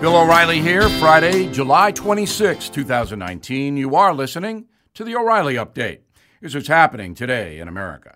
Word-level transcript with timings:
Bill 0.00 0.16
O'Reilly 0.16 0.60
here, 0.60 0.88
Friday, 1.00 1.50
July 1.50 1.90
26, 1.90 2.68
2019. 2.68 3.76
You 3.76 3.96
are 3.96 4.14
listening 4.14 4.66
to 4.94 5.02
the 5.02 5.16
O'Reilly 5.16 5.54
Update. 5.54 6.02
Here's 6.40 6.54
what's 6.54 6.68
happening 6.68 7.16
today 7.16 7.58
in 7.58 7.66
America. 7.66 8.14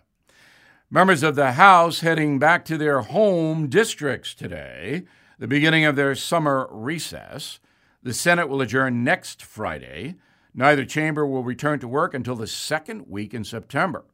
Members 0.92 1.24
of 1.24 1.34
the 1.34 1.52
House 1.52 1.98
heading 1.98 2.38
back 2.38 2.64
to 2.66 2.78
their 2.78 3.00
home 3.00 3.66
districts 3.66 4.32
today, 4.32 5.02
the 5.40 5.48
beginning 5.48 5.84
of 5.84 5.96
their 5.96 6.14
summer 6.14 6.68
recess. 6.70 7.58
The 8.00 8.14
Senate 8.14 8.48
will 8.48 8.62
adjourn 8.62 9.02
next 9.02 9.42
Friday. 9.42 10.14
Neither 10.54 10.84
chamber 10.84 11.26
will 11.26 11.42
return 11.42 11.80
to 11.80 11.88
work 11.88 12.14
until 12.14 12.36
the 12.36 12.46
second 12.46 13.08
week 13.08 13.34
in 13.34 13.42
September. 13.42 14.04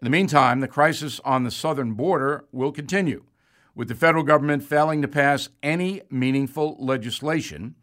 In 0.00 0.06
the 0.06 0.10
meantime, 0.10 0.58
the 0.58 0.66
crisis 0.66 1.20
on 1.24 1.44
the 1.44 1.52
southern 1.52 1.92
border 1.92 2.46
will 2.50 2.72
continue 2.72 3.22
with 3.74 3.88
the 3.88 3.94
federal 3.94 4.24
government 4.24 4.62
failing 4.62 5.02
to 5.02 5.08
pass 5.08 5.48
any 5.62 6.02
meaningful 6.10 6.76
legislation 6.78 7.74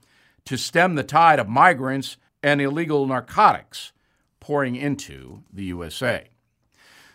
to 0.45 0.57
stem 0.57 0.95
the 0.95 1.03
tide 1.03 1.39
of 1.39 1.47
migrants 1.47 2.17
and 2.41 2.61
illegal 2.61 3.05
narcotics 3.05 3.91
pouring 4.39 4.75
into 4.75 5.43
the 5.51 5.65
USA. 5.65 6.29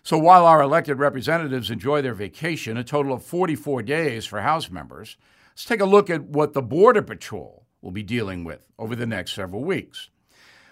So 0.02 0.18
while 0.18 0.45
our 0.45 0.60
elected 0.60 0.98
representatives 0.98 1.70
enjoy 1.70 2.02
their 2.02 2.15
vacation, 2.15 2.77
a 2.77 2.84
total 2.84 3.15
of 3.15 3.24
44 3.24 3.82
days 3.82 4.27
for 4.27 4.42
House 4.42 4.70
members, 4.70 5.16
let's 5.52 5.65
take 5.65 5.80
a 5.80 5.87
look 5.87 6.10
at 6.10 6.24
what 6.24 6.52
the 6.52 6.62
Border 6.62 7.01
Patrol 7.01 7.65
will 7.80 7.91
be 7.91 8.02
dealing 8.02 8.45
with 8.45 8.68
over 8.79 8.95
the 8.95 9.06
next 9.06 9.32
several 9.32 9.65
weeks. 9.65 10.10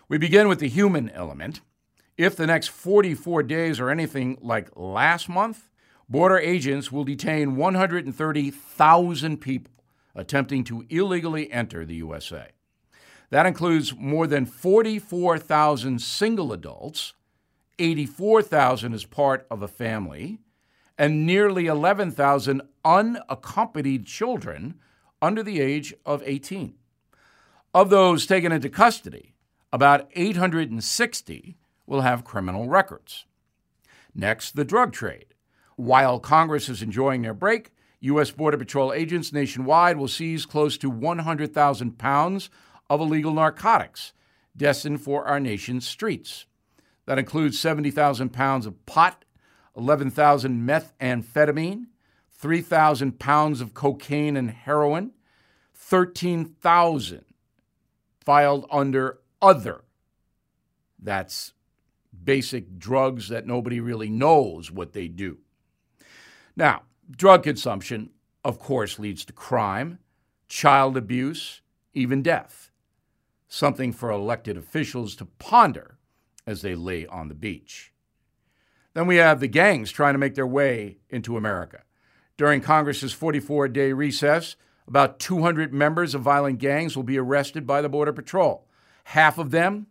We 0.09 0.19
begin 0.19 0.48
with 0.48 0.59
the 0.59 0.69
human 0.69 1.09
element. 1.10 1.62
If 2.19 2.37
the 2.37 2.46
next 2.46 2.69
44 2.69 3.43
days 3.45 3.80
are 3.80 3.88
anything 3.88 4.37
like 4.43 4.69
last 4.77 5.30
month, 5.30 5.71
border 6.12 6.39
agents 6.39 6.93
will 6.93 7.05
detain 7.05 7.57
130,000 7.57 9.37
people 9.39 9.73
attempting 10.15 10.62
to 10.62 10.85
illegally 10.91 11.51
enter 11.51 11.85
the 11.85 11.95
USA. 11.97 12.49
That 13.30 13.46
includes 13.46 13.96
more 13.96 14.27
than 14.27 14.45
44,000 14.45 16.01
single 16.02 16.52
adults, 16.52 17.15
84,000 17.79 18.93
as 18.93 19.07
part 19.07 19.46
of 19.51 19.63
a 19.63 19.69
family, 19.69 20.38
and 20.99 21.24
nearly 21.24 21.66
11,000 21.66 22.60
unaccompanied 22.85 24.04
children 24.04 24.74
under 25.23 25.43
the 25.43 25.60
age 25.60 25.95
of 26.04 26.23
18. 26.26 26.74
Of 27.73 27.88
those 27.88 28.26
taken 28.26 28.52
into 28.52 28.69
custody, 28.69 29.32
about 29.73 30.10
860 30.15 31.57
will 31.87 32.02
have 32.02 32.23
criminal 32.23 32.69
records. 32.69 33.24
Next, 34.15 34.57
the 34.57 34.65
drug 34.65 34.93
trade. 34.93 35.32
While 35.83 36.21
Congress 36.21 36.69
is 36.69 36.80
enjoying 36.80 37.23
their 37.23 37.35
break, 37.35 37.73
U.S. 38.02 38.30
Border 38.30 38.57
Patrol 38.57 38.93
agents 38.93 39.33
nationwide 39.33 39.97
will 39.97 40.07
seize 40.07 40.47
close 40.47 40.79
to 40.79 40.88
100,000 40.88 41.99
pounds 41.99 42.51
of 42.88 43.01
illegal 43.01 43.35
narcotics 43.35 44.13
destined 44.57 45.03
for 45.03 45.25
our 45.25 45.41
nation's 45.41 45.85
streets. 45.85 46.47
That 47.07 47.19
includes 47.19 47.59
70,000 47.59 48.29
pounds 48.29 48.65
of 48.65 48.87
pot, 48.87 49.25
11,000 49.77 50.65
methamphetamine, 50.65 51.87
3,000 52.30 53.19
pounds 53.19 53.60
of 53.60 53.75
cocaine 53.75 54.37
and 54.37 54.53
heroin, 54.53 55.10
13,000 55.75 57.25
filed 58.25 58.66
under 58.71 59.19
other. 59.43 59.83
That's 60.97 61.55
basic 62.23 62.79
drugs 62.79 63.30
that 63.30 63.49
nobody 63.49 63.80
really 63.80 64.10
knows 64.10 64.71
what 64.71 64.93
they 64.93 65.09
do. 65.09 65.38
Now, 66.56 66.82
drug 67.10 67.42
consumption, 67.42 68.10
of 68.44 68.58
course, 68.58 68.98
leads 68.98 69.25
to 69.26 69.32
crime, 69.32 69.98
child 70.48 70.97
abuse, 70.97 71.60
even 71.94 72.22
death. 72.22 72.70
Something 73.48 73.92
for 73.92 74.10
elected 74.10 74.56
officials 74.56 75.14
to 75.16 75.26
ponder 75.26 75.98
as 76.46 76.62
they 76.62 76.74
lay 76.74 77.06
on 77.06 77.28
the 77.28 77.34
beach. 77.34 77.92
Then 78.94 79.06
we 79.06 79.16
have 79.16 79.41
the 79.41 79.48
gangs 79.48 79.91
trying 79.91 80.14
to 80.14 80.18
make 80.18 80.34
their 80.34 80.46
way 80.46 80.98
into 81.08 81.36
America. 81.36 81.82
During 82.36 82.60
Congress's 82.60 83.12
44 83.12 83.68
day 83.68 83.92
recess, 83.92 84.56
about 84.86 85.18
200 85.18 85.72
members 85.72 86.14
of 86.14 86.22
violent 86.22 86.58
gangs 86.58 86.96
will 86.96 87.02
be 87.02 87.18
arrested 87.18 87.66
by 87.66 87.80
the 87.80 87.88
Border 87.88 88.12
Patrol. 88.12 88.66
Half 89.04 89.38
of 89.38 89.50
them, 89.50 89.86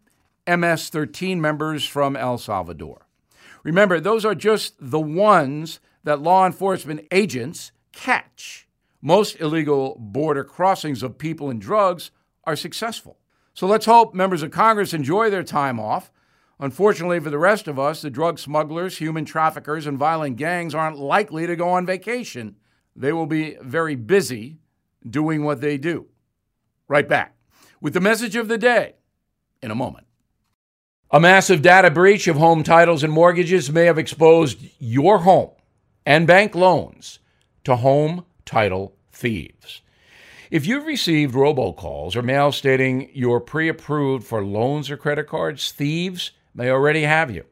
MS 0.47 0.89
13 0.89 1.39
members 1.39 1.85
from 1.85 2.15
El 2.15 2.37
Salvador. 2.37 3.07
Remember, 3.63 3.99
those 3.99 4.25
are 4.25 4.35
just 4.35 4.75
the 4.79 4.99
ones 4.99 5.79
that 6.03 6.21
law 6.21 6.45
enforcement 6.45 7.07
agents 7.11 7.71
catch. 7.91 8.67
Most 9.01 9.39
illegal 9.39 9.97
border 9.99 10.43
crossings 10.43 11.03
of 11.03 11.17
people 11.17 11.49
and 11.49 11.59
drugs 11.59 12.11
are 12.43 12.55
successful. 12.55 13.17
So 13.53 13.67
let's 13.67 13.85
hope 13.85 14.13
members 14.13 14.43
of 14.43 14.51
Congress 14.51 14.93
enjoy 14.93 15.29
their 15.29 15.43
time 15.43 15.79
off. 15.79 16.11
Unfortunately 16.59 17.19
for 17.19 17.29
the 17.29 17.39
rest 17.39 17.67
of 17.67 17.79
us, 17.79 18.01
the 18.01 18.09
drug 18.09 18.37
smugglers, 18.37 18.97
human 18.97 19.25
traffickers, 19.25 19.87
and 19.87 19.97
violent 19.97 20.37
gangs 20.37 20.75
aren't 20.75 20.99
likely 20.99 21.47
to 21.47 21.55
go 21.55 21.69
on 21.69 21.85
vacation. 21.85 22.55
They 22.95 23.11
will 23.11 23.25
be 23.25 23.57
very 23.61 23.95
busy 23.95 24.59
doing 25.07 25.43
what 25.43 25.61
they 25.61 25.77
do. 25.77 26.07
Right 26.87 27.07
back 27.07 27.35
with 27.79 27.93
the 27.93 27.99
message 27.99 28.35
of 28.35 28.47
the 28.47 28.57
day 28.57 28.95
in 29.61 29.71
a 29.71 29.75
moment. 29.75 30.05
A 31.09 31.19
massive 31.19 31.61
data 31.61 31.89
breach 31.89 32.27
of 32.27 32.37
home 32.37 32.63
titles 32.63 33.03
and 33.03 33.11
mortgages 33.11 33.71
may 33.71 33.85
have 33.85 33.97
exposed 33.97 34.59
your 34.79 35.19
home 35.19 35.51
and 36.05 36.27
bank 36.27 36.55
loans 36.55 37.19
to 37.63 37.75
home 37.77 38.25
title 38.45 38.95
thieves. 39.11 39.81
If 40.49 40.65
you've 40.65 40.85
received 40.85 41.33
robocalls 41.33 42.15
or 42.15 42.21
mail 42.21 42.51
stating 42.51 43.09
you're 43.13 43.39
pre 43.39 43.69
approved 43.69 44.25
for 44.25 44.43
loans 44.43 44.89
or 44.89 44.97
credit 44.97 45.27
cards, 45.27 45.71
thieves 45.71 46.31
may 46.53 46.69
already 46.69 47.03
have 47.03 47.31
you. 47.31 47.45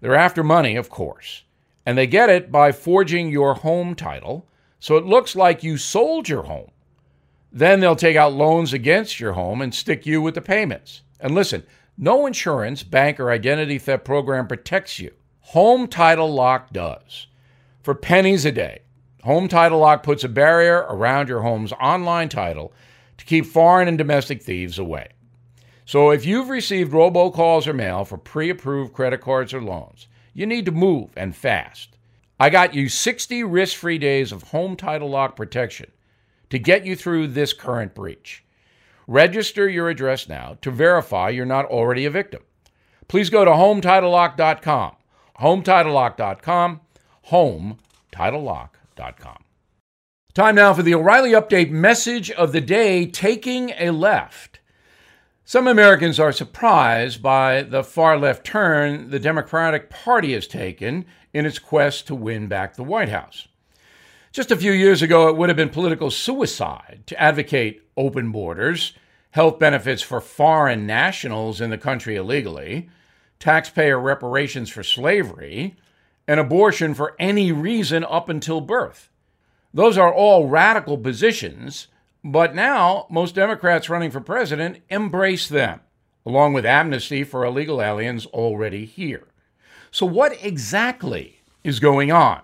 They're 0.00 0.14
after 0.14 0.42
money, 0.42 0.76
of 0.76 0.88
course, 0.88 1.44
and 1.84 1.98
they 1.98 2.06
get 2.06 2.30
it 2.30 2.50
by 2.50 2.72
forging 2.72 3.30
your 3.30 3.54
home 3.54 3.94
title 3.94 4.46
so 4.80 4.96
it 4.96 5.04
looks 5.04 5.36
like 5.36 5.62
you 5.62 5.76
sold 5.76 6.28
your 6.28 6.44
home. 6.44 6.70
Then 7.52 7.80
they'll 7.80 7.96
take 7.96 8.16
out 8.16 8.32
loans 8.32 8.72
against 8.72 9.20
your 9.20 9.32
home 9.32 9.62
and 9.62 9.74
stick 9.74 10.06
you 10.06 10.20
with 10.20 10.34
the 10.34 10.40
payments. 10.40 11.02
And 11.20 11.34
listen, 11.34 11.62
no 11.96 12.26
insurance, 12.26 12.82
bank, 12.82 13.20
or 13.20 13.30
identity 13.30 13.78
theft 13.78 14.04
program 14.04 14.46
protects 14.46 14.98
you. 14.98 15.12
Home 15.40 15.86
Title 15.86 16.32
Lock 16.32 16.72
does 16.72 17.28
for 17.84 17.94
pennies 17.94 18.46
a 18.46 18.50
day. 18.50 18.80
Home 19.24 19.46
Title 19.46 19.78
Lock 19.78 20.02
puts 20.02 20.24
a 20.24 20.28
barrier 20.28 20.86
around 20.88 21.28
your 21.28 21.42
home's 21.42 21.72
online 21.72 22.30
title 22.30 22.72
to 23.18 23.24
keep 23.24 23.46
foreign 23.46 23.88
and 23.88 23.98
domestic 23.98 24.42
thieves 24.42 24.78
away. 24.78 25.08
So 25.84 26.10
if 26.10 26.24
you've 26.24 26.48
received 26.48 26.92
robocalls 26.92 27.66
or 27.66 27.74
mail 27.74 28.04
for 28.04 28.16
pre 28.16 28.48
approved 28.48 28.94
credit 28.94 29.20
cards 29.20 29.52
or 29.52 29.62
loans, 29.62 30.08
you 30.32 30.46
need 30.46 30.64
to 30.64 30.72
move 30.72 31.10
and 31.16 31.36
fast. 31.36 31.96
I 32.40 32.48
got 32.50 32.74
you 32.74 32.88
60 32.88 33.44
risk 33.44 33.76
free 33.76 33.98
days 33.98 34.32
of 34.32 34.44
Home 34.44 34.76
Title 34.76 35.10
Lock 35.10 35.36
protection 35.36 35.90
to 36.48 36.58
get 36.58 36.86
you 36.86 36.96
through 36.96 37.28
this 37.28 37.52
current 37.52 37.94
breach. 37.94 38.44
Register 39.06 39.68
your 39.68 39.90
address 39.90 40.28
now 40.28 40.56
to 40.62 40.70
verify 40.70 41.28
you're 41.28 41.44
not 41.44 41.66
already 41.66 42.06
a 42.06 42.10
victim. 42.10 42.42
Please 43.08 43.28
go 43.28 43.44
to 43.44 43.50
HomeTitleLock.com. 43.50 44.96
HomeTitleLock.com 45.40 46.80
HomeTitleLock.com. 47.28 49.44
Time 50.34 50.56
now 50.56 50.74
for 50.74 50.82
the 50.82 50.94
O'Reilly 50.94 51.30
Update 51.30 51.70
message 51.70 52.30
of 52.30 52.52
the 52.52 52.60
day 52.60 53.06
taking 53.06 53.70
a 53.78 53.90
left. 53.90 54.58
Some 55.44 55.68
Americans 55.68 56.18
are 56.18 56.32
surprised 56.32 57.22
by 57.22 57.62
the 57.62 57.84
far 57.84 58.18
left 58.18 58.44
turn 58.44 59.10
the 59.10 59.20
Democratic 59.20 59.90
Party 59.90 60.32
has 60.32 60.46
taken 60.46 61.04
in 61.32 61.46
its 61.46 61.58
quest 61.58 62.06
to 62.06 62.14
win 62.14 62.48
back 62.48 62.74
the 62.74 62.82
White 62.82 63.10
House. 63.10 63.46
Just 64.32 64.50
a 64.50 64.56
few 64.56 64.72
years 64.72 65.02
ago, 65.02 65.28
it 65.28 65.36
would 65.36 65.50
have 65.50 65.56
been 65.56 65.68
political 65.68 66.10
suicide 66.10 67.02
to 67.06 67.20
advocate 67.20 67.82
open 67.96 68.32
borders, 68.32 68.94
health 69.30 69.60
benefits 69.60 70.02
for 70.02 70.20
foreign 70.20 70.86
nationals 70.86 71.60
in 71.60 71.70
the 71.70 71.78
country 71.78 72.16
illegally, 72.16 72.88
taxpayer 73.38 74.00
reparations 74.00 74.70
for 74.70 74.82
slavery, 74.82 75.76
an 76.26 76.38
abortion 76.38 76.94
for 76.94 77.14
any 77.18 77.52
reason 77.52 78.04
up 78.04 78.28
until 78.28 78.60
birth. 78.60 79.10
Those 79.72 79.98
are 79.98 80.12
all 80.12 80.48
radical 80.48 80.96
positions, 80.96 81.88
but 82.22 82.54
now 82.54 83.06
most 83.10 83.34
Democrats 83.34 83.90
running 83.90 84.10
for 84.10 84.20
president 84.20 84.78
embrace 84.88 85.48
them, 85.48 85.80
along 86.24 86.52
with 86.52 86.64
amnesty 86.64 87.24
for 87.24 87.44
illegal 87.44 87.82
aliens 87.82 88.26
already 88.26 88.84
here. 88.84 89.28
So, 89.90 90.06
what 90.06 90.36
exactly 90.42 91.40
is 91.62 91.80
going 91.80 92.10
on? 92.10 92.42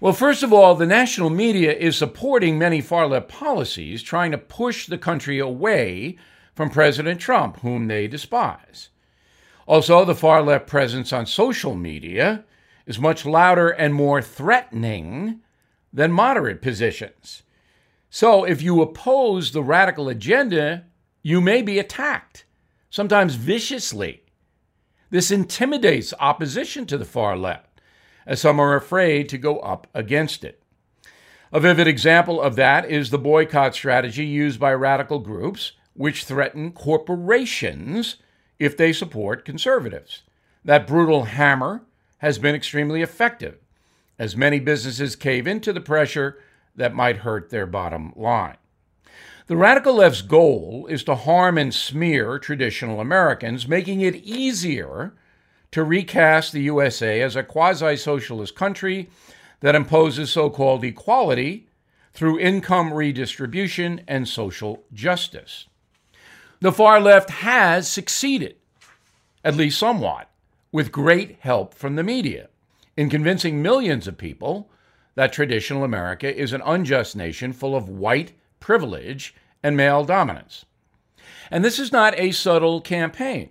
Well, 0.00 0.12
first 0.12 0.44
of 0.44 0.52
all, 0.52 0.76
the 0.76 0.86
national 0.86 1.28
media 1.28 1.72
is 1.72 1.96
supporting 1.96 2.56
many 2.56 2.80
far 2.80 3.08
left 3.08 3.28
policies, 3.28 4.02
trying 4.02 4.30
to 4.30 4.38
push 4.38 4.86
the 4.86 4.98
country 4.98 5.40
away 5.40 6.16
from 6.54 6.70
President 6.70 7.20
Trump, 7.20 7.58
whom 7.58 7.88
they 7.88 8.06
despise. 8.06 8.90
Also, 9.66 10.04
the 10.04 10.14
far 10.14 10.40
left 10.40 10.68
presence 10.68 11.12
on 11.12 11.26
social 11.26 11.74
media 11.74 12.44
is 12.88 12.98
much 12.98 13.26
louder 13.26 13.68
and 13.68 13.94
more 13.94 14.22
threatening 14.22 15.40
than 15.92 16.10
moderate 16.10 16.62
positions. 16.62 17.42
So 18.08 18.44
if 18.44 18.62
you 18.62 18.80
oppose 18.80 19.52
the 19.52 19.62
radical 19.62 20.08
agenda, 20.08 20.86
you 21.22 21.42
may 21.42 21.60
be 21.60 21.78
attacked, 21.78 22.46
sometimes 22.88 23.34
viciously. 23.34 24.22
This 25.10 25.30
intimidates 25.30 26.14
opposition 26.18 26.86
to 26.86 26.96
the 26.96 27.04
far 27.04 27.36
left, 27.36 27.82
as 28.26 28.40
some 28.40 28.58
are 28.58 28.74
afraid 28.74 29.28
to 29.28 29.38
go 29.38 29.58
up 29.58 29.86
against 29.92 30.42
it. 30.42 30.62
A 31.52 31.60
vivid 31.60 31.86
example 31.86 32.40
of 32.40 32.56
that 32.56 32.90
is 32.90 33.10
the 33.10 33.18
boycott 33.18 33.74
strategy 33.74 34.24
used 34.24 34.58
by 34.58 34.72
radical 34.72 35.18
groups, 35.18 35.72
which 35.92 36.24
threaten 36.24 36.72
corporations 36.72 38.16
if 38.58 38.78
they 38.78 38.94
support 38.94 39.44
conservatives. 39.44 40.22
That 40.64 40.86
brutal 40.86 41.24
hammer 41.24 41.82
has 42.18 42.38
been 42.38 42.54
extremely 42.54 43.02
effective, 43.02 43.58
as 44.18 44.36
many 44.36 44.60
businesses 44.60 45.16
cave 45.16 45.46
into 45.46 45.72
the 45.72 45.80
pressure 45.80 46.38
that 46.74 46.94
might 46.94 47.18
hurt 47.18 47.50
their 47.50 47.66
bottom 47.66 48.12
line. 48.16 48.56
The 49.46 49.56
radical 49.56 49.94
left's 49.94 50.22
goal 50.22 50.86
is 50.90 51.02
to 51.04 51.14
harm 51.14 51.56
and 51.56 51.72
smear 51.72 52.38
traditional 52.38 53.00
Americans, 53.00 53.66
making 53.66 54.02
it 54.02 54.16
easier 54.16 55.14
to 55.70 55.84
recast 55.84 56.52
the 56.52 56.62
USA 56.62 57.22
as 57.22 57.34
a 57.34 57.42
quasi 57.42 57.96
socialist 57.96 58.54
country 58.54 59.08
that 59.60 59.74
imposes 59.74 60.30
so 60.30 60.50
called 60.50 60.84
equality 60.84 61.66
through 62.12 62.38
income 62.38 62.92
redistribution 62.92 64.02
and 64.06 64.28
social 64.28 64.84
justice. 64.92 65.66
The 66.60 66.72
far 66.72 67.00
left 67.00 67.30
has 67.30 67.88
succeeded, 67.88 68.56
at 69.44 69.56
least 69.56 69.78
somewhat, 69.78 70.27
with 70.72 70.92
great 70.92 71.38
help 71.40 71.74
from 71.74 71.96
the 71.96 72.02
media, 72.02 72.48
in 72.96 73.08
convincing 73.08 73.62
millions 73.62 74.06
of 74.06 74.18
people 74.18 74.70
that 75.14 75.32
traditional 75.32 75.84
America 75.84 76.34
is 76.34 76.52
an 76.52 76.62
unjust 76.64 77.16
nation 77.16 77.52
full 77.52 77.74
of 77.74 77.88
white 77.88 78.32
privilege 78.60 79.34
and 79.62 79.76
male 79.76 80.04
dominance. 80.04 80.64
And 81.50 81.64
this 81.64 81.78
is 81.78 81.92
not 81.92 82.18
a 82.18 82.32
subtle 82.32 82.80
campaign. 82.80 83.50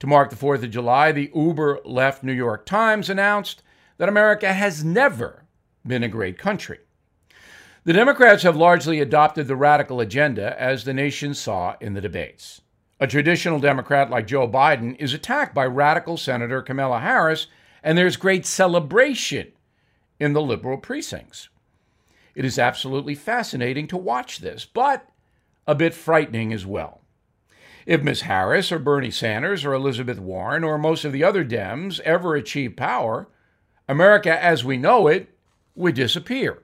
To 0.00 0.06
mark 0.06 0.30
the 0.30 0.36
4th 0.36 0.62
of 0.64 0.70
July, 0.70 1.12
the 1.12 1.30
uber 1.34 1.80
left 1.84 2.22
New 2.22 2.32
York 2.32 2.66
Times 2.66 3.08
announced 3.08 3.62
that 3.96 4.08
America 4.08 4.52
has 4.52 4.82
never 4.84 5.44
been 5.86 6.02
a 6.02 6.08
great 6.08 6.38
country. 6.38 6.80
The 7.84 7.92
Democrats 7.92 8.42
have 8.42 8.56
largely 8.56 9.00
adopted 9.00 9.46
the 9.46 9.56
radical 9.56 10.00
agenda 10.00 10.60
as 10.60 10.84
the 10.84 10.94
nation 10.94 11.34
saw 11.34 11.76
in 11.80 11.94
the 11.94 12.00
debates. 12.00 12.62
A 13.04 13.06
traditional 13.06 13.58
Democrat 13.58 14.08
like 14.08 14.26
Joe 14.26 14.48
Biden 14.48 14.96
is 14.98 15.12
attacked 15.12 15.54
by 15.54 15.66
radical 15.66 16.16
Senator 16.16 16.62
Kamala 16.62 17.00
Harris, 17.00 17.48
and 17.82 17.98
there's 17.98 18.16
great 18.16 18.46
celebration 18.46 19.52
in 20.18 20.32
the 20.32 20.40
liberal 20.40 20.78
precincts. 20.78 21.50
It 22.34 22.46
is 22.46 22.58
absolutely 22.58 23.14
fascinating 23.14 23.88
to 23.88 23.98
watch 23.98 24.38
this, 24.38 24.64
but 24.64 25.06
a 25.66 25.74
bit 25.74 25.92
frightening 25.92 26.50
as 26.50 26.64
well. 26.64 27.02
If 27.84 28.02
Ms. 28.02 28.22
Harris 28.22 28.72
or 28.72 28.78
Bernie 28.78 29.10
Sanders 29.10 29.66
or 29.66 29.74
Elizabeth 29.74 30.18
Warren 30.18 30.64
or 30.64 30.78
most 30.78 31.04
of 31.04 31.12
the 31.12 31.24
other 31.24 31.44
Dems 31.44 32.00
ever 32.00 32.34
achieve 32.34 32.74
power, 32.74 33.28
America 33.86 34.42
as 34.42 34.64
we 34.64 34.78
know 34.78 35.08
it 35.08 35.28
would 35.74 35.94
disappear. 35.94 36.62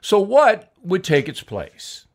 So, 0.00 0.20
what 0.20 0.72
would 0.84 1.02
take 1.02 1.28
its 1.28 1.42
place? 1.42 2.06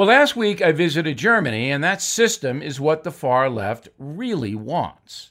Well, 0.00 0.08
last 0.08 0.34
week 0.34 0.62
I 0.62 0.72
visited 0.72 1.18
Germany, 1.18 1.70
and 1.70 1.84
that 1.84 2.00
system 2.00 2.62
is 2.62 2.80
what 2.80 3.04
the 3.04 3.10
far 3.10 3.50
left 3.50 3.90
really 3.98 4.54
wants. 4.54 5.30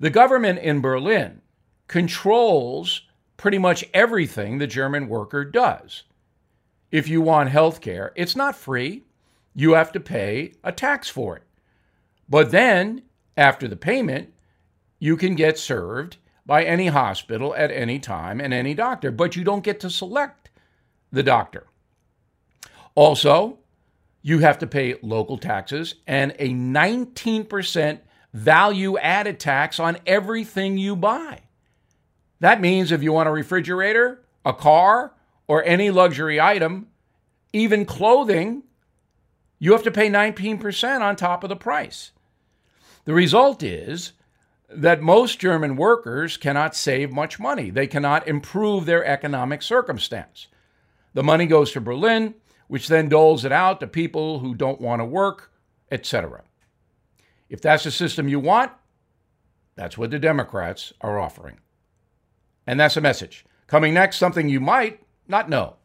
The 0.00 0.10
government 0.10 0.58
in 0.58 0.80
Berlin 0.80 1.42
controls 1.86 3.02
pretty 3.36 3.58
much 3.58 3.84
everything 3.94 4.58
the 4.58 4.66
German 4.66 5.06
worker 5.06 5.44
does. 5.44 6.02
If 6.90 7.06
you 7.06 7.20
want 7.20 7.50
health 7.50 7.80
care, 7.80 8.12
it's 8.16 8.34
not 8.34 8.56
free. 8.56 9.04
You 9.54 9.74
have 9.74 9.92
to 9.92 10.00
pay 10.00 10.54
a 10.64 10.72
tax 10.72 11.08
for 11.08 11.36
it. 11.36 11.44
But 12.28 12.50
then, 12.50 13.02
after 13.36 13.68
the 13.68 13.76
payment, 13.76 14.34
you 14.98 15.16
can 15.16 15.36
get 15.36 15.56
served 15.56 16.16
by 16.44 16.64
any 16.64 16.88
hospital 16.88 17.54
at 17.54 17.70
any 17.70 18.00
time 18.00 18.40
and 18.40 18.52
any 18.52 18.74
doctor, 18.74 19.12
but 19.12 19.36
you 19.36 19.44
don't 19.44 19.62
get 19.62 19.78
to 19.78 19.88
select 19.88 20.50
the 21.12 21.22
doctor. 21.22 21.68
Also, 22.96 23.59
you 24.22 24.40
have 24.40 24.58
to 24.58 24.66
pay 24.66 24.96
local 25.02 25.38
taxes 25.38 25.94
and 26.06 26.34
a 26.38 26.50
19% 26.50 28.00
value 28.32 28.98
added 28.98 29.40
tax 29.40 29.80
on 29.80 29.98
everything 30.06 30.78
you 30.78 30.94
buy. 30.94 31.40
That 32.40 32.60
means 32.60 32.92
if 32.92 33.02
you 33.02 33.12
want 33.12 33.28
a 33.28 33.32
refrigerator, 33.32 34.22
a 34.44 34.52
car, 34.52 35.14
or 35.46 35.64
any 35.64 35.90
luxury 35.90 36.40
item, 36.40 36.86
even 37.52 37.84
clothing, 37.84 38.62
you 39.58 39.72
have 39.72 39.82
to 39.82 39.90
pay 39.90 40.08
19% 40.08 41.00
on 41.00 41.16
top 41.16 41.42
of 41.42 41.48
the 41.48 41.56
price. 41.56 42.12
The 43.04 43.12
result 43.12 43.62
is 43.62 44.12
that 44.68 45.02
most 45.02 45.40
German 45.40 45.76
workers 45.76 46.36
cannot 46.36 46.76
save 46.76 47.10
much 47.10 47.40
money. 47.40 47.70
They 47.70 47.86
cannot 47.86 48.28
improve 48.28 48.86
their 48.86 49.04
economic 49.04 49.62
circumstance. 49.62 50.46
The 51.12 51.24
money 51.24 51.46
goes 51.46 51.72
to 51.72 51.80
Berlin, 51.80 52.34
which 52.70 52.86
then 52.86 53.08
doles 53.08 53.44
it 53.44 53.50
out 53.50 53.80
to 53.80 53.86
people 53.88 54.38
who 54.38 54.54
don't 54.54 54.80
want 54.80 55.00
to 55.00 55.04
work, 55.04 55.50
etc. 55.90 56.44
If 57.48 57.60
that's 57.60 57.82
the 57.82 57.90
system 57.90 58.28
you 58.28 58.38
want, 58.38 58.70
that's 59.74 59.98
what 59.98 60.12
the 60.12 60.20
Democrats 60.20 60.92
are 61.00 61.18
offering. 61.18 61.58
And 62.68 62.78
that's 62.78 62.96
a 62.96 63.00
message. 63.00 63.44
Coming 63.66 63.92
next, 63.92 64.18
something 64.18 64.48
you 64.48 64.60
might 64.60 65.02
not 65.26 65.48
know. 65.48 65.78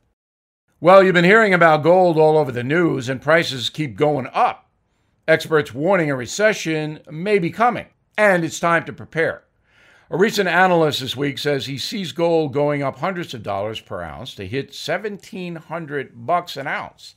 Well, 0.80 1.04
you've 1.04 1.16
been 1.16 1.26
hearing 1.26 1.56
about 1.56 1.82
gold 1.82 2.20
all 2.20 2.38
over 2.38 2.52
the 2.52 2.64
news, 2.64 3.10
and 3.10 3.20
prices 3.20 3.72
keep 3.72 3.98
going 3.98 4.28
up. 4.32 4.70
Experts 5.28 5.74
warning 5.74 6.12
a 6.12 6.16
recession 6.16 7.00
may 7.10 7.40
be 7.40 7.50
coming, 7.50 7.88
and 8.16 8.46
it's 8.46 8.60
time 8.60 8.86
to 8.86 8.94
prepare. 8.94 9.45
A 10.12 10.18
recent 10.18 10.48
analyst 10.48 11.00
this 11.00 11.18
week 11.18 11.40
says 11.40 11.66
he 11.66 11.80
sees 11.80 12.12
gold 12.12 12.54
going 12.54 12.84
up 12.84 13.00
hundreds 13.00 13.34
of 13.34 13.42
dollars 13.42 13.80
per 13.80 14.04
ounce 14.04 14.36
to 14.36 14.46
hit 14.46 14.68
1700 14.68 16.28
bucks 16.28 16.58
an 16.58 16.68
ounce. 16.68 17.16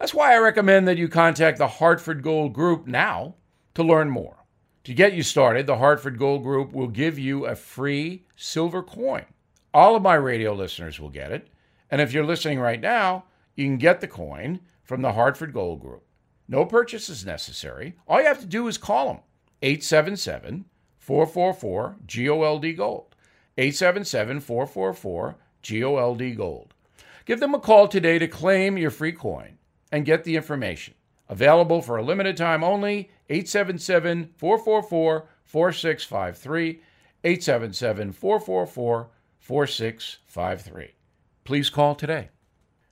That's 0.00 0.12
why 0.12 0.34
I 0.34 0.38
recommend 0.38 0.88
that 0.88 0.98
you 0.98 1.06
contact 1.06 1.58
the 1.58 1.68
Hartford 1.68 2.24
Gold 2.24 2.54
Group 2.54 2.88
now 2.88 3.36
to 3.74 3.84
learn 3.84 4.10
more. 4.10 4.44
To 4.82 4.94
get 4.94 5.12
you 5.12 5.22
started, 5.22 5.68
the 5.68 5.78
Hartford 5.78 6.18
Gold 6.18 6.42
Group 6.42 6.72
will 6.72 6.88
give 6.88 7.20
you 7.20 7.46
a 7.46 7.54
free 7.54 8.26
silver 8.34 8.82
coin. 8.82 9.24
All 9.72 9.94
of 9.94 10.02
my 10.02 10.14
radio 10.14 10.52
listeners 10.54 10.98
will 10.98 11.10
get 11.10 11.30
it. 11.30 11.46
And 11.88 12.00
if 12.00 12.12
you're 12.12 12.26
listening 12.26 12.58
right 12.58 12.80
now, 12.80 13.26
you 13.54 13.64
can 13.66 13.78
get 13.78 14.00
the 14.00 14.08
coin 14.08 14.58
from 14.82 15.02
the 15.02 15.12
Hartford 15.12 15.52
Gold 15.52 15.80
Group. 15.80 16.04
No 16.48 16.64
purchase 16.64 17.08
is 17.08 17.24
necessary. 17.24 17.94
All 18.08 18.20
you 18.20 18.26
have 18.26 18.40
to 18.40 18.46
do 18.46 18.66
is 18.66 18.76
call 18.76 19.06
them 19.06 19.22
877 19.62 20.64
444 21.08 21.96
GOLD 22.06 22.76
Gold. 22.76 23.16
877 23.56 24.40
444 24.40 25.36
GOLD 25.66 26.36
Gold. 26.36 26.74
Give 27.24 27.40
them 27.40 27.54
a 27.54 27.58
call 27.58 27.88
today 27.88 28.18
to 28.18 28.28
claim 28.28 28.76
your 28.76 28.90
free 28.90 29.12
coin 29.12 29.56
and 29.90 30.04
get 30.04 30.24
the 30.24 30.36
information. 30.36 30.92
Available 31.30 31.80
for 31.80 31.96
a 31.96 32.02
limited 32.02 32.36
time 32.36 32.62
only 32.62 33.10
877 33.30 34.34
444 34.36 35.28
4653. 35.44 36.82
877 37.24 38.12
444 38.12 39.08
4653. 39.38 40.94
Please 41.44 41.70
call 41.70 41.94
today. 41.94 42.28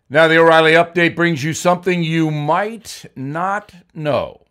Now, 0.08 0.26
the 0.26 0.38
O'Reilly 0.38 0.72
Update 0.72 1.16
brings 1.16 1.44
you 1.44 1.52
something 1.52 2.02
you 2.02 2.30
might 2.30 3.04
not 3.14 3.74
know. 3.92 4.45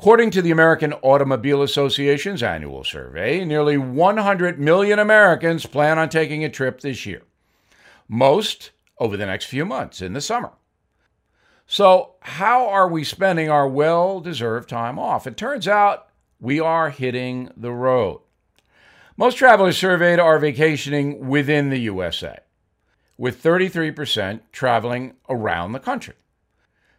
According 0.00 0.30
to 0.30 0.40
the 0.40 0.50
American 0.50 0.94
Automobile 1.02 1.60
Association's 1.60 2.42
annual 2.42 2.84
survey, 2.84 3.44
nearly 3.44 3.76
100 3.76 4.58
million 4.58 4.98
Americans 4.98 5.66
plan 5.66 5.98
on 5.98 6.08
taking 6.08 6.42
a 6.42 6.48
trip 6.48 6.80
this 6.80 7.04
year, 7.04 7.20
most 8.08 8.70
over 8.96 9.18
the 9.18 9.26
next 9.26 9.44
few 9.44 9.66
months 9.66 10.00
in 10.00 10.14
the 10.14 10.22
summer. 10.22 10.52
So, 11.66 12.14
how 12.22 12.66
are 12.66 12.88
we 12.88 13.04
spending 13.04 13.50
our 13.50 13.68
well 13.68 14.20
deserved 14.20 14.70
time 14.70 14.98
off? 14.98 15.26
It 15.26 15.36
turns 15.36 15.68
out 15.68 16.08
we 16.40 16.58
are 16.58 16.88
hitting 16.88 17.50
the 17.54 17.72
road. 17.72 18.22
Most 19.18 19.34
travelers 19.34 19.76
surveyed 19.76 20.18
are 20.18 20.38
vacationing 20.38 21.28
within 21.28 21.68
the 21.68 21.80
USA, 21.80 22.38
with 23.18 23.42
33% 23.42 24.40
traveling 24.50 25.16
around 25.28 25.72
the 25.72 25.78
country, 25.78 26.14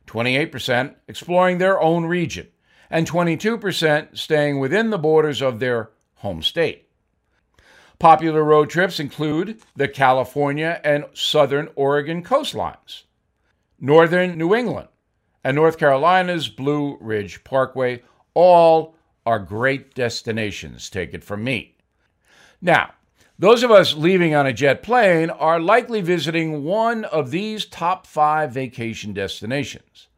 28% 0.06 0.94
exploring 1.08 1.58
their 1.58 1.82
own 1.82 2.06
region, 2.06 2.46
and 2.92 3.10
22% 3.10 4.18
staying 4.18 4.60
within 4.60 4.92
the 4.92 5.00
borders 5.00 5.42
of 5.42 5.60
their 5.60 5.90
home 6.16 6.44
state. 6.44 6.88
Popular 7.98 8.44
road 8.44 8.70
trips 8.70 9.00
include 9.00 9.62
the 9.76 9.88
California 9.88 10.80
and 10.84 11.06
Southern 11.14 11.70
Oregon 11.76 12.24
coastlines 12.24 13.04
northern 13.84 14.38
New 14.38 14.54
England, 14.54 14.90
and 15.44 15.56
North 15.56 15.80
Carolina's 15.80 16.48
Blue 16.48 16.98
Ridge 17.02 17.44
Parkway 17.44 18.04
all 18.36 18.96
are 19.26 19.40
great 19.40 19.96
destinations, 19.96 20.88
take 20.90 21.16
it 21.16 21.24
from 21.24 21.44
me. 21.44 21.76
Now, 22.62 22.92
Those 23.42 23.64
of 23.64 23.72
us 23.72 23.96
leaving 23.96 24.36
on 24.36 24.46
a 24.46 24.54
jet 24.54 24.84
plane 24.84 25.32
are 25.32 25.60
likely 25.60 26.00
visiting 26.02 26.64
one 26.64 27.06
of 27.06 27.32
these 27.32 27.66
top 27.66 28.06
five 28.06 28.52
vacation 28.52 29.14
destinations 29.14 30.10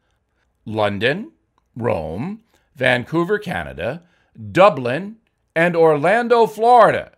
London, 0.66 1.32
Rome, 1.74 2.42
Vancouver, 2.74 3.38
Canada, 3.38 4.02
Dublin, 4.50 5.16
and 5.54 5.76
Orlando, 5.76 6.46
Florida, 6.46 7.12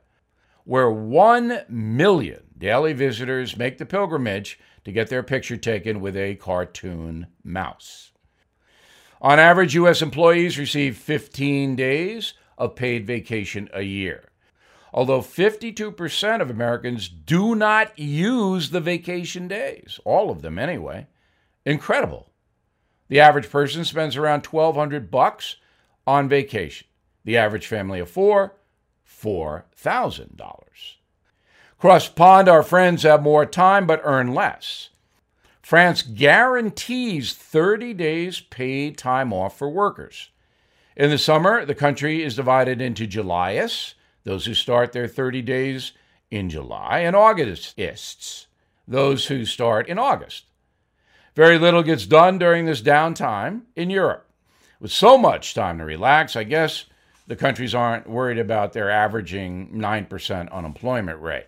where 0.64 0.90
1 0.90 1.62
million 1.68 2.42
daily 2.58 2.92
visitors 2.92 3.56
make 3.56 3.78
the 3.78 3.86
pilgrimage 3.86 4.58
to 4.84 4.92
get 4.92 5.08
their 5.08 5.22
picture 5.22 5.56
taken 5.56 6.00
with 6.00 6.16
a 6.16 6.34
cartoon 6.36 7.26
mouse. 7.42 8.12
On 9.20 9.38
average, 9.38 9.74
U.S. 9.74 10.02
employees 10.02 10.58
receive 10.58 10.96
15 10.96 11.74
days 11.74 12.34
of 12.58 12.76
paid 12.76 13.06
vacation 13.06 13.68
a 13.72 13.82
year. 13.82 14.30
Although 14.92 15.20
52% 15.20 16.40
of 16.40 16.50
Americans 16.50 17.08
do 17.08 17.54
not 17.54 17.98
use 17.98 18.70
the 18.70 18.80
vacation 18.80 19.48
days, 19.48 20.00
all 20.04 20.30
of 20.30 20.42
them 20.42 20.58
anyway. 20.58 21.06
Incredible. 21.64 22.30
The 23.08 23.20
average 23.20 23.50
person 23.50 23.84
spends 23.84 24.16
around 24.16 24.46
1200 24.46 25.10
bucks 25.10 25.56
on 26.06 26.28
vacation. 26.28 26.86
The 27.24 27.36
average 27.36 27.66
family 27.66 28.00
of 28.00 28.10
4, 28.10 28.54
$4,000. 29.08 30.62
Cross 31.78 32.08
pond, 32.10 32.48
our 32.48 32.62
friends 32.62 33.02
have 33.02 33.22
more 33.22 33.46
time 33.46 33.86
but 33.86 34.00
earn 34.04 34.34
less. 34.34 34.90
France 35.60 36.02
guarantees 36.02 37.34
30 37.34 37.92
days 37.94 38.40
paid 38.40 38.96
time 38.96 39.32
off 39.32 39.58
for 39.58 39.68
workers. 39.68 40.30
In 40.96 41.10
the 41.10 41.18
summer, 41.18 41.64
the 41.64 41.74
country 41.74 42.22
is 42.22 42.36
divided 42.36 42.80
into 42.80 43.06
Julyists, 43.06 43.94
those 44.24 44.46
who 44.46 44.54
start 44.54 44.92
their 44.92 45.08
30 45.08 45.42
days 45.42 45.92
in 46.30 46.48
July, 46.48 47.00
and 47.00 47.14
Augustists, 47.14 48.46
those 48.88 49.26
who 49.26 49.44
start 49.44 49.88
in 49.88 49.98
August. 49.98 50.44
Very 51.36 51.58
little 51.58 51.82
gets 51.82 52.06
done 52.06 52.38
during 52.38 52.64
this 52.64 52.80
downtime 52.80 53.60
in 53.76 53.90
Europe. 53.90 54.26
With 54.80 54.90
so 54.90 55.18
much 55.18 55.52
time 55.52 55.78
to 55.78 55.84
relax, 55.84 56.34
I 56.34 56.44
guess 56.44 56.86
the 57.26 57.36
countries 57.36 57.74
aren't 57.74 58.08
worried 58.08 58.38
about 58.38 58.72
their 58.72 58.90
averaging 58.90 59.70
9% 59.70 60.50
unemployment 60.50 61.20
rate. 61.20 61.46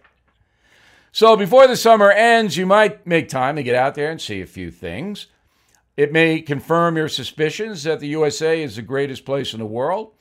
So 1.10 1.36
before 1.36 1.66
the 1.66 1.76
summer 1.76 2.10
ends, 2.10 2.58
you 2.58 2.66
might 2.66 3.06
make 3.06 3.30
time 3.30 3.56
to 3.56 3.62
get 3.62 3.74
out 3.74 3.94
there 3.94 4.10
and 4.10 4.20
see 4.20 4.42
a 4.42 4.46
few 4.46 4.70
things. 4.70 5.26
It 5.96 6.12
may 6.12 6.42
confirm 6.42 6.98
your 6.98 7.08
suspicions 7.08 7.82
that 7.84 7.98
the 7.98 8.08
USA 8.08 8.62
is 8.62 8.76
the 8.76 8.82
greatest 8.82 9.24
place 9.24 9.54
in 9.54 9.58
the 9.58 9.66
world. 9.66 10.12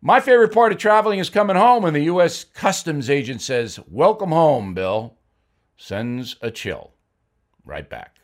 My 0.00 0.18
favorite 0.18 0.54
part 0.54 0.72
of 0.72 0.78
traveling 0.78 1.18
is 1.18 1.28
coming 1.28 1.56
home 1.56 1.82
when 1.82 1.92
the 1.92 2.04
U.S. 2.04 2.42
Customs 2.42 3.10
agent 3.10 3.42
says, 3.42 3.78
Welcome 3.86 4.30
home, 4.30 4.72
Bill. 4.72 5.16
Sends 5.76 6.36
a 6.40 6.50
chill. 6.50 6.94
Right 7.64 7.88
back. 7.88 8.17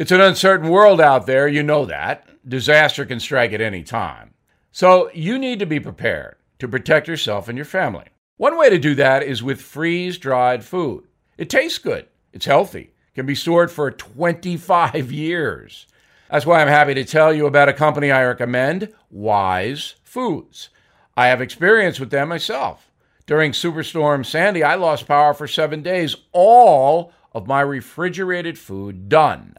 It's 0.00 0.12
an 0.12 0.20
uncertain 0.22 0.70
world 0.70 0.98
out 0.98 1.26
there, 1.26 1.46
you 1.46 1.62
know 1.62 1.84
that. 1.84 2.26
Disaster 2.48 3.04
can 3.04 3.20
strike 3.20 3.52
at 3.52 3.60
any 3.60 3.82
time. 3.82 4.32
So 4.72 5.10
you 5.12 5.38
need 5.38 5.58
to 5.58 5.66
be 5.66 5.78
prepared 5.78 6.36
to 6.58 6.66
protect 6.66 7.06
yourself 7.06 7.48
and 7.50 7.58
your 7.58 7.66
family. 7.66 8.06
One 8.38 8.56
way 8.56 8.70
to 8.70 8.78
do 8.78 8.94
that 8.94 9.22
is 9.22 9.42
with 9.42 9.60
freeze 9.60 10.16
dried 10.16 10.64
food. 10.64 11.04
It 11.36 11.50
tastes 11.50 11.76
good, 11.76 12.06
it's 12.32 12.46
healthy, 12.46 12.94
can 13.14 13.26
be 13.26 13.34
stored 13.34 13.70
for 13.70 13.90
25 13.90 15.12
years. 15.12 15.86
That's 16.30 16.46
why 16.46 16.62
I'm 16.62 16.68
happy 16.68 16.94
to 16.94 17.04
tell 17.04 17.34
you 17.34 17.44
about 17.44 17.68
a 17.68 17.74
company 17.74 18.10
I 18.10 18.24
recommend, 18.24 18.94
Wise 19.10 19.96
Foods. 20.02 20.70
I 21.14 21.26
have 21.26 21.42
experience 21.42 22.00
with 22.00 22.08
them 22.08 22.30
myself. 22.30 22.90
During 23.26 23.52
Superstorm 23.52 24.24
Sandy, 24.24 24.62
I 24.62 24.76
lost 24.76 25.06
power 25.06 25.34
for 25.34 25.46
seven 25.46 25.82
days, 25.82 26.16
all 26.32 27.12
of 27.34 27.46
my 27.46 27.60
refrigerated 27.60 28.58
food 28.58 29.10
done. 29.10 29.56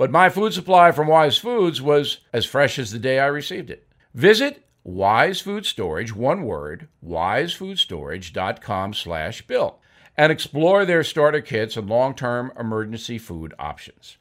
But 0.00 0.10
my 0.10 0.30
food 0.30 0.54
supply 0.54 0.90
from 0.92 1.08
Wise 1.08 1.36
Foods 1.36 1.82
was 1.82 2.20
as 2.32 2.46
fresh 2.46 2.78
as 2.78 2.90
the 2.90 2.98
day 2.98 3.18
I 3.18 3.26
received 3.26 3.68
it. 3.68 3.86
Visit 4.14 4.64
Wise 4.82 5.42
Food 5.42 5.66
Storage, 5.66 6.16
one 6.16 6.44
word, 6.44 6.88
wisefoodstorage.com 7.06 8.94
slash 8.94 9.42
bill, 9.42 9.78
and 10.16 10.32
explore 10.32 10.86
their 10.86 11.04
starter 11.04 11.42
kits 11.42 11.76
and 11.76 11.86
long-term 11.86 12.50
emergency 12.58 13.18
food 13.18 13.52
options. 13.58 14.16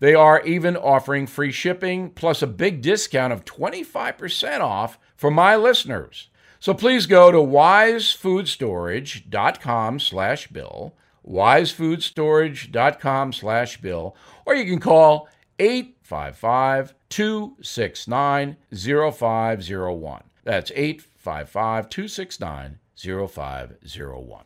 They 0.00 0.14
are 0.14 0.42
even 0.42 0.76
offering 0.76 1.26
free 1.26 1.50
shipping 1.50 2.10
plus 2.10 2.42
a 2.42 2.46
big 2.46 2.82
discount 2.82 3.32
of 3.32 3.46
25% 3.46 4.60
off 4.60 4.98
for 5.16 5.30
my 5.30 5.56
listeners. 5.56 6.28
So 6.60 6.74
please 6.74 7.06
go 7.06 7.32
to 7.32 7.38
wisefoodstorage.com 7.38 9.98
slash 9.98 10.48
bill, 10.48 10.94
wisefoodstorage.com 11.26 13.32
slash 13.32 13.80
bill, 13.80 14.16
or 14.44 14.54
you 14.54 14.64
can 14.64 14.80
call 14.80 15.28
855 15.58 16.94
269 17.08 18.56
0501. 18.72 20.22
That's 20.44 20.70
855 20.72 21.88
269 21.88 22.78
0501. 22.96 24.44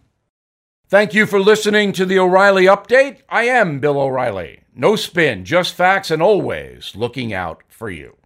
Thank 0.89 1.15
you 1.15 1.27
for 1.27 1.41
listening 1.41 1.93
to 1.93 2.07
the 2.07 2.19
O'Reilly 2.19 2.67
Update. 2.67 3.23
I 3.29 3.45
am 3.45 3.81
Bill 3.81 4.01
O'Reilly. 4.01 4.61
No 4.73 4.95
spin, 4.95 5.45
just 5.45 5.75
facts, 5.75 6.13
and 6.13 6.23
always 6.23 6.95
looking 6.95 7.33
out 7.33 7.65
for 7.69 7.91
you. 7.91 8.17